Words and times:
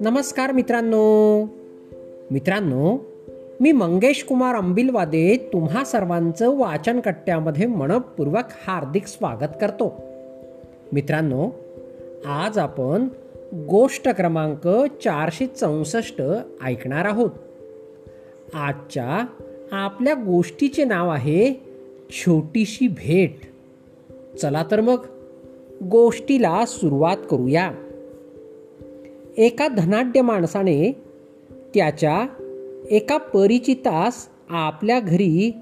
नमस्कार 0.00 0.52
मित्रांनो. 0.52 1.42
मित्रांनो 2.30 2.98
मी 3.60 3.72
मंगेश 3.72 4.24
कुमार 4.24 4.54
अंबिलवादे 4.54 5.50
तुम्हा 5.52 5.84
सर्वांचं 5.84 6.58
वाचन 6.58 7.00
कट्ट्यामध्ये 7.00 7.66
मनपूर्वक 7.66 8.44
हार्दिक 8.66 9.06
स्वागत 9.06 9.52
करतो. 9.60 9.94
मित्रांनो 10.92 11.50
आज 12.26 12.58
आपण 12.58 13.08
गोष्ट 13.54 14.08
क्रमांक 14.08 14.68
चारशे 15.04 15.46
चौसष्ट 15.46 16.22
ऐकणार 16.64 17.04
आहोत. 17.04 17.30
आजच्या 18.54 19.26
आपल्या 19.72 20.14
गोष्टीचे 20.14 20.84
नाव 20.84 21.08
आहे 21.08 21.54
छोटीशी 22.10 22.88
भेट. 22.88 23.57
चला 24.42 24.64
तर 24.70 24.80
मग 24.80 25.06
गोष्टीला 25.82 26.64
सुरुवात 26.66 27.16
करूया. 27.30 27.70
एका 29.36 29.68
धनाढ्य 29.68 30.20
माणसाने 30.20 30.92
त्याच्या 31.74 32.26
एका 32.90 33.16
परिचितास 33.16 34.14
आपल्या 34.48 35.00
घरी 35.00 35.52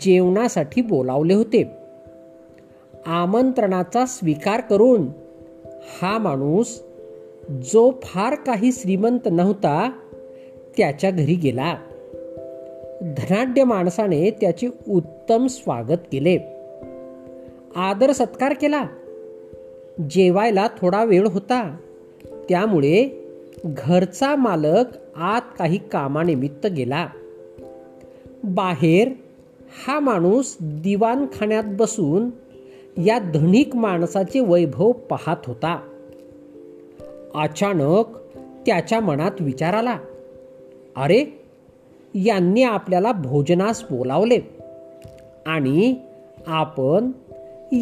जेवणासाठी 0.00 0.82
बोलावले 0.82 1.34
होते. 1.34 1.70
आमंत्रणाचा 3.06 4.06
स्वीकार 4.06 4.60
करून 4.60 5.08
हा 6.02 6.18
माणूस 6.18 6.82
जो 7.50 8.00
फार 8.02 8.34
काही 8.34 8.72
श्रीमंत 8.72 9.28
नव्हता 9.30 9.90
त्याच्या 10.76 11.10
घरी 11.10 11.34
गेला. 11.34 11.76
धनाढ्य 13.00 13.64
माणसाने 13.64 14.30
त्याचे 14.30 14.68
उत्तम 14.88 15.46
स्वागत 15.46 15.98
केले. 16.12 16.53
आदर 17.76 18.12
सत्कार 18.12 18.52
केला. 18.52 18.84
जेवायला 20.10 20.68
थोडा 20.80 21.04
वेळ 21.04 21.26
होता. 21.26 21.76
त्यामुळे 22.48 23.24
घरचा 23.64 24.36
मालक 24.36 24.84
आत 25.16 25.40
काही 25.58 25.78
कामानिमित्त 25.88 26.66
गेला. 26.66 27.08
बाहेर 28.44 29.08
हा 29.86 30.00
माणूस 30.00 30.56
दिवाणखान्यात 30.60 31.64
बसून 31.66 32.30
या 33.00 33.18
धनिक 33.18 33.76
माणसाचे 33.76 34.40
वैभव 34.40 34.92
पाहत 34.92 35.36
होता. 35.46 35.88
अचानक 37.34 38.04
त्याच्या 38.66 39.00
मनात 39.00 39.32
विचार 39.40 39.74
आला. 39.74 39.98
अरे 40.96 41.24
यांनी 42.14 42.62
आपल्याला 42.62 43.12
भोजनास 43.12 43.84
बोलावले 43.90 44.38
आणि 45.46 45.94
आपण 46.46 47.10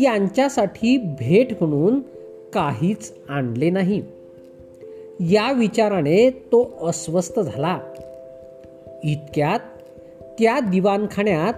यांच्यासाठी 0.00 0.96
भेट 0.96 1.62
म्हणून 1.62 2.00
काहीच 2.54 3.14
आणले 3.28 3.70
नाही. 3.70 4.02
या 5.20 5.52
विचाराने 5.52 6.30
तो 6.30 6.88
अस्वस्थ 6.88 7.40
झाला. 7.40 7.78
इतक्यात 9.04 9.60
त्या 10.38 10.60
दिवाणखान्यात 10.60 11.54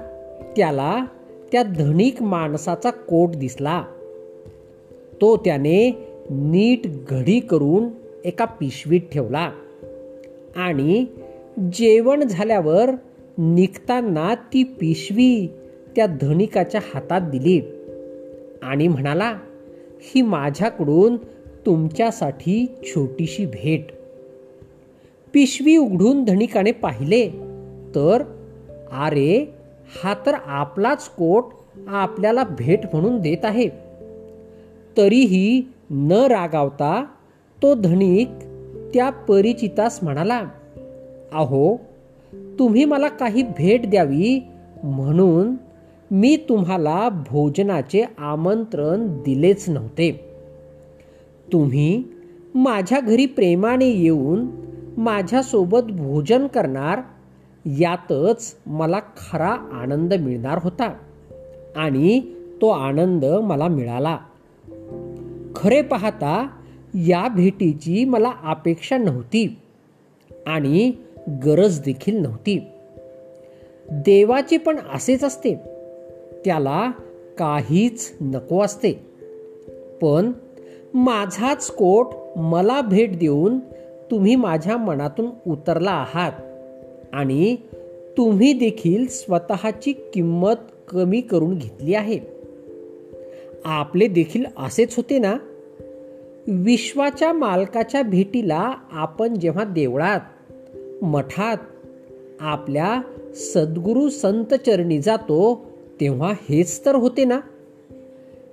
त्याला 0.56 1.04
त्या 1.52 1.62
धनिक 1.62 2.22
माणसाचा 2.22 2.90
कोट 2.90 3.30
दिसला. 3.30 3.84
तो 5.20 5.36
त्याने 5.36 6.06
नीट 6.30 7.06
घडी 7.08 7.40
करून 7.40 7.88
एका 8.24 8.44
पिशवीत 8.44 9.00
ठेवला 9.12 9.50
आणि 10.56 11.04
जेवण 11.72 12.24
झाल्यावर 12.24 12.90
निघताना 13.38 14.34
ती 14.34 14.62
पिशवी 14.62 15.48
त्या 15.96 16.06
धनिकाच्या 16.06 16.80
हातात 16.94 17.20
दिली. 17.20 17.60
आणि 18.64 18.88
म्हणाला 18.88 19.38
ही 20.00 20.22
माझ्याकडून 20.22 21.16
तुमच्यासाठी 21.66 22.74
छोटीशी 22.82 23.46
भेट. 23.46 23.86
पिशवी 25.32 25.76
उघडून 25.76 26.24
धनिकाने 26.24 26.72
पाहिले 26.72 27.28
तर 27.94 28.22
अरे 28.92 29.54
हा 30.04 30.14
तर 30.26 30.34
आपलाच 30.46 31.08
कोट 31.08 31.44
आपल्याला 31.88 32.44
भेट 32.44 32.80
म्हणून 32.92 33.20
देत 33.20 33.44
आहे. 33.44 33.68
तरीही 34.96 35.62
न 35.90 36.12
रागावता 36.12 37.04
तो 37.62 37.74
धनिक 37.74 38.28
त्या 38.94 39.10
परिचितास 39.10 39.98
म्हणाला 40.02 40.42
अहो 41.32 41.76
तुम्ही 42.58 42.84
मला 42.84 43.08
काही 43.08 43.42
भेट 43.42 43.90
द्यावी 43.90 44.40
म्हणून 44.84 45.54
मी 46.10 46.36
तुम्हाला 46.36 47.08
भोजनाचे 47.08 48.04
आमंत्रण 48.18 49.22
दिलेच 49.22 49.68
नव्हते. 49.68 50.30
तुम्ही 51.52 52.04
माझ्या 52.54 53.00
घरी 53.00 53.26
प्रेमाने 53.26 53.86
येऊन 53.86 54.46
माझ्यासोबत 54.96 55.80
भोजन 55.80 56.46
करणार 56.46 57.00
यातच 57.66 58.54
मला 58.66 58.98
खरा 58.98 59.50
आनंद 59.72 60.14
मिळणार 60.14 60.58
होता 60.62 60.94
आणि 61.76 62.20
तो 62.62 62.68
आनंद 62.68 63.24
मला 63.24 63.68
मिळाला. 63.68 64.18
खरे 65.56 65.82
पाहता 65.82 66.48
या 66.94 67.28
भेटीची 67.28 68.04
मला 68.04 68.32
अपेक्षा 68.44 68.98
नव्हती 68.98 69.58
आणि 70.46 70.92
गरज 71.44 71.80
देखील 71.80 72.16
नव्हती. 72.16 72.58
देवाचे 73.90 74.56
पण 74.56 74.76
असेच 74.94 75.24
असते. 75.24 75.73
त्याला 76.44 76.90
काहीच 77.38 78.12
नको 78.20 78.62
असते. 78.62 79.06
पण 80.02 80.32
माझाच 80.94 81.70
कोट 81.70 82.06
मला 82.36 82.80
भेट 82.80 83.18
देऊन 83.18 83.58
तुम्ही 84.10 84.36
माझ्या 84.36 84.76
मनातून 84.76 85.26
उतरला 85.46 85.90
आहात 85.90 86.32
आणि 87.12 87.56
तुम्ही 88.16 88.52
देखील 88.52 89.06
स्वतःची 89.06 89.92
किंमत 89.92 90.54
कमी 90.88 91.20
करून 91.20 91.54
घेतली 91.54 91.94
आहे. 91.94 92.18
आपले 93.64 94.06
देखील 94.06 94.44
असेच 94.58 94.96
होते 94.96 95.18
ना? 95.18 95.34
विश्वाच्या 96.46 97.32
मालकाच्या 97.32 98.02
भेटीला 98.02 98.74
आपण 98.92 99.38
जेव्हा 99.38 99.64
देवळात 99.64 100.20
मठात 101.04 101.56
आपल्या 102.40 103.00
सद्गुरू 103.34 104.08
संत 104.08 104.54
चरणी 104.54 104.98
जातो 104.98 105.66
तेव्हा 106.04 106.32
हेच 106.32 106.86
तर 106.86 106.94
होते 106.94 107.24
ना. 107.24 107.40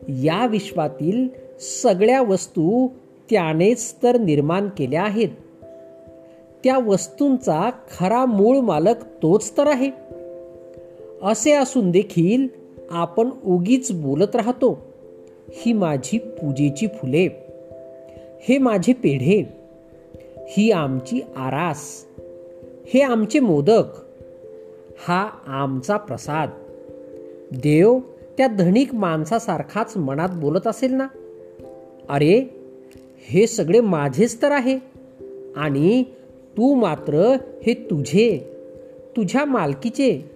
या 0.09 0.47
विश्वातील 0.47 1.27
सगळ्या 1.59 2.21
वस्तू 2.21 2.87
त्यानेच 3.29 3.95
तर 4.03 4.17
निर्माण 4.17 4.69
केल्या 4.77 5.03
आहेत. 5.03 5.29
त्या 6.63 6.77
वस्तूंचा 6.77 7.69
खरा 7.97 8.25
मूळ 8.25 8.57
मालक 8.57 9.03
तोच 9.21 9.57
तर 9.57 9.67
आहे. 9.67 9.91
असे 11.23 11.51
असून 11.51 11.91
देखील 11.91 12.47
आपण 12.89 13.29
उगीच 13.45 13.91
बोलत 13.91 14.35
राहतो 14.35 14.85
ही 15.49 15.73
माझी 15.73 16.17
पूजेची 16.17 16.87
फुले 16.87 17.27
हे 18.41 18.57
माझे 18.57 18.93
पेढे 18.93 19.53
ही 20.47 20.71
आमची 20.71 21.21
आरास 21.37 22.05
हे 22.93 23.01
आमचे 23.01 23.39
मोदक 23.39 23.83
हा 25.07 25.29
आमचा 25.47 25.97
प्रसाद 25.97 26.49
देव 27.51 27.99
त्या 28.37 28.47
धनिक 28.47 28.95
माणसासारखाच 28.95 29.97
मनात 29.97 30.29
बोलत 30.33 30.67
असेल 30.67 30.93
ना? 30.93 31.07
अरे 32.09 32.45
हे 33.29 33.47
सगळे 33.47 33.79
माझेच 33.79 34.41
तर 34.41 34.51
आहे. 34.51 34.79
आणि 35.55 36.03
तू 36.57 36.75
मात्र 36.75 37.37
हे 37.63 37.73
तुझे 37.73 38.51
तुझ्या 39.17 39.45
मालकीचे. 39.45 40.31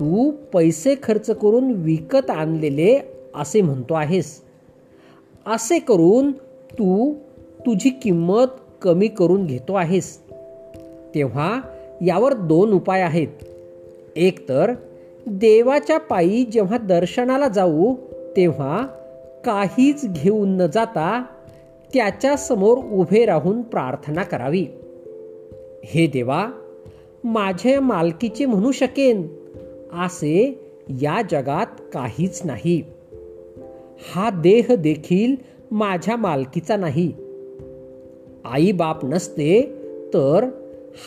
तू 0.00 0.30
पैसे 0.30 0.94
खर्च 1.02 1.30
करून 1.30 1.70
विकत 1.70 2.30
आणलेले 2.30 2.98
असे 3.34 3.60
म्हणतो 3.60 3.94
आहेस. 3.94 4.40
असे 5.46 5.78
करून 5.78 6.32
तू 6.72 7.14
तुझी 7.66 7.90
किंमत 7.90 8.46
कमी 8.82 9.08
करून 9.08 9.46
घेतो 9.46 9.74
आहेस. 9.74 10.18
तेव्हा 11.14 11.60
यावर 12.06 12.32
दोन 12.32 12.72
उपाय 12.72 13.00
आहेत. 13.00 13.28
एक 14.16 14.48
तर 14.48 14.72
देवाच्या 15.26 15.98
पायी 15.98 16.44
जेव्हा 16.44 16.78
दर्शनाला 16.78 17.48
जाऊ 17.48 17.94
तेव्हा 18.36 18.86
काहीच 19.44 20.12
घेऊन 20.12 20.56
न 20.56 20.66
जाता 20.66 21.24
त्याच्यासमोर 21.94 22.78
उभे 22.78 23.24
राहून 23.24 23.62
प्रार्थना 23.62 24.22
करावी. 24.22 24.66
हे 25.84 26.06
देवा 26.06 26.48
माझ्या 27.24 27.80
मालकीचे 27.80 28.46
म्हणू 28.46 28.72
शकेन 28.72 29.28
असे 30.04 30.60
या 30.88 31.22
जगात 31.30 31.66
काहीच 31.92 32.42
नाही. 32.44 32.84
हा 34.14 34.30
देह 34.30 34.74
देखील 34.74 35.36
माझ्या 35.70 36.16
मालकीचा 36.16 36.76
नाही. 36.76 37.12
आई 38.44 38.72
बाप 38.72 39.04
नसते 39.04 39.62
तर 40.14 40.48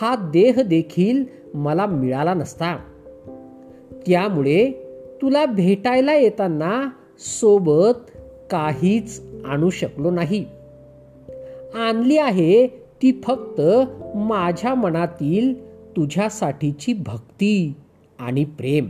हा 0.01 0.15
देह 0.15 0.62
देखील 0.62 1.24
मला 1.54 1.86
मिळाला 1.86 2.33
नसता. 2.33 2.77
त्यामुळे 4.08 4.72
तुला 5.22 5.46
भेटायला 5.46 6.16
येताना 6.16 6.90
सोबत 7.20 8.12
काहीच 8.50 9.22
आणू 9.46 9.70
शकलो 9.70 10.12
नाही. 10.12 10.46
आणली 11.76 12.18
आहे 12.18 12.68
ती 12.68 13.22
फक्त 13.24 13.62
माझ्या 14.16 14.76
मनातील 14.76 15.74
तुझ्यासाठीची 15.96 16.94
भक्ती 16.94 17.74
आणि 18.20 18.44
प्रेम. 18.44 18.88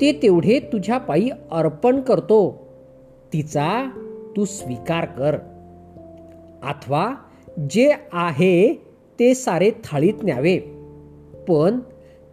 ते 0.00 0.12
तेवढे 0.22 0.58
तुझ्या 0.58 0.98
पायी 0.98 1.30
अर्पण 1.50 2.00
करतो. 2.00 2.68
तिचा 3.32 3.90
तू 4.36 4.44
स्वीकार 4.44 5.04
कर. 5.04 5.36
अथवा 6.62 7.14
जे 7.70 7.94
आहे 8.12 8.74
ते 9.20 9.34
सारे 9.34 9.70
थाळीत 9.84 10.14
न्यावे. 10.22 10.58
पण 11.48 11.78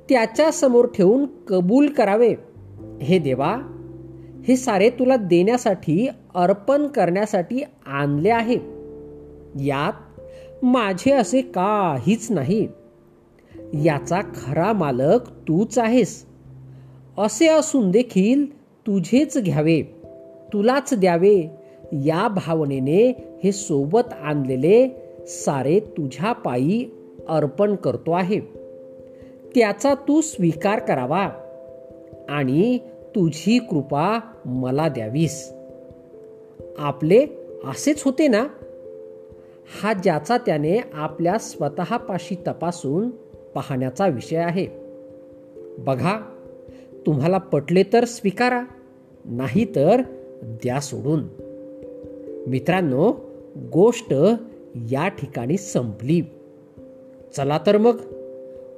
त्याच्यासमोर 0.09 0.85
ठेवून 0.85 1.25
कबूल 1.47 1.87
करावे. 1.87 2.35
हे 3.01 3.19
देवा 3.19 3.57
हे 4.47 4.55
सारे 4.55 4.89
तुला 4.89 5.15
देण्यासाठी 5.15 6.07
अर्पण 6.35 6.87
करण्यासाठी 6.87 7.63
आणले 7.85 8.29
आहे. 8.29 8.57
यात 9.65 10.21
माझे 10.65 11.11
असे 11.11 11.41
काहीच 11.41 12.31
नाही. 12.31 12.67
याचा 13.73 14.21
खरा 14.21 14.73
मालक 14.73 15.29
तूच 15.29 15.77
आहेस. 15.77 16.25
असे 17.17 17.47
असून 17.47 17.91
देखील 17.91 18.57
तुझेच 18.61 19.37
घ्यावे 19.37 19.81
तुलाच 20.53 20.93
द्यावे. 20.93 21.51
या 21.93 22.27
भावनेने 22.27 23.25
हे 23.43 23.51
सोबत 23.51 24.13
आणलेले 24.21 24.89
सारे 25.27 25.79
तुझ्या 25.79 26.31
पायी 26.31 26.85
अर्पण 27.29 27.75
करतो 27.75 28.11
आहे. 28.11 28.56
त्याचा 29.55 29.93
तू 29.93 30.21
स्वीकार 30.21 30.79
करावा. 30.79 31.29
आणि 32.29 32.77
तुझी 33.15 33.59
कृपा 33.59 34.19
मला 34.45 34.87
द्यावीस. 34.87 35.53
आपले 36.77 37.27
असेच 37.65 38.03
होते 38.03 38.27
ना? 38.27 38.47
हा 39.81 39.93
ज्याचा 39.93 40.37
त्याने 40.37 40.77
आपल्या 40.93 41.37
स्वतःपाशी 41.37 42.35
तपासून 42.47 43.09
पाहण्याचा 43.55 44.07
विषय 44.07 44.37
आहे. 44.37 44.67
बघा 45.77 46.19
तुम्हाला 47.05 47.37
पटले 47.37 47.83
तर 47.93 48.05
स्वीकारा 48.05 48.63
नाही 49.25 49.65
तर 49.75 50.01
द्या 50.43 50.79
सोडून. 50.79 51.23
मित्रांनो 52.47 53.13
गोष्ट 53.73 54.13
या 54.75 55.07
ठिकाणी 55.07 55.57
संपली. 55.57 56.21
चला 57.35 57.59
तर 57.67 57.77
मग. 57.77 58.16